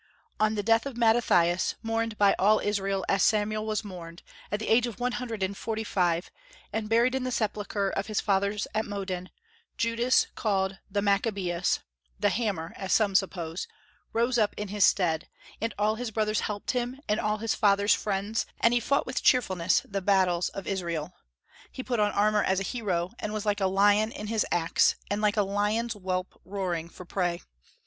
On 0.39 0.55
the 0.55 0.63
death 0.63 0.87
of 0.87 0.97
Mattathias, 0.97 1.75
mourned 1.83 2.17
by 2.17 2.33
all 2.39 2.57
Israel 2.59 3.05
as 3.07 3.21
Samuel 3.21 3.67
was 3.67 3.83
mourned, 3.83 4.23
at 4.51 4.59
the 4.59 4.67
age 4.67 4.87
of 4.87 4.99
one 4.99 5.11
hundred 5.11 5.43
and 5.43 5.55
forty 5.55 5.83
five, 5.83 6.31
and 6.73 6.89
buried 6.89 7.13
in 7.13 7.23
the 7.23 7.29
sepulchre 7.31 7.91
of 7.91 8.07
his 8.07 8.19
fathers 8.19 8.65
at 8.73 8.85
Modin, 8.85 9.29
Judas, 9.77 10.25
called 10.33 10.79
"The 10.89 11.03
Maccabaeus" 11.03 11.81
("The 12.19 12.31
Hammer," 12.31 12.73
as 12.77 12.91
some 12.93 13.13
suppose), 13.13 13.67
rose 14.11 14.39
up 14.39 14.55
in 14.57 14.69
his 14.69 14.85
stead; 14.85 15.27
and 15.61 15.71
all 15.77 15.93
his 15.93 16.09
brothers 16.09 16.39
helped 16.39 16.71
him, 16.71 16.99
and 17.07 17.19
all 17.19 17.37
his 17.37 17.53
father's 17.53 17.93
friends, 17.93 18.47
and 18.59 18.73
he 18.73 18.79
fought 18.79 19.05
with 19.05 19.21
cheerfulness 19.21 19.81
the 19.81 20.01
battles 20.01 20.49
of 20.49 20.65
Israel. 20.65 21.13
He 21.71 21.83
put 21.83 21.99
on 21.99 22.11
armor 22.13 22.43
as 22.43 22.59
a 22.59 22.63
hero, 22.63 23.11
and 23.19 23.33
was 23.33 23.45
like 23.45 23.61
a 23.61 23.67
lion 23.67 24.11
in 24.11 24.25
his 24.25 24.47
acts, 24.51 24.95
and 25.11 25.21
like 25.21 25.37
a 25.37 25.43
lion's 25.43 25.93
whelp 25.93 26.41
roaring 26.43 26.89
for 26.89 27.05
prey. 27.05 27.43